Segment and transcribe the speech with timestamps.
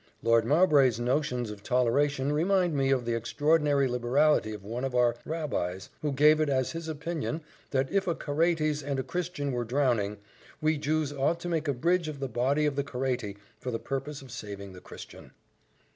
[0.23, 5.15] Lord Mowbray's notions of toleration remind me of the extraordinary liberality of one of our
[5.27, 9.63] Rabbies, who gave it as his opinion that if a Caraites and a Christian were
[9.63, 10.17] drowning,
[10.59, 13.77] we Jews ought to make a bridge of the body of the Caraite, for the
[13.77, 15.33] purpose of saving the Christian."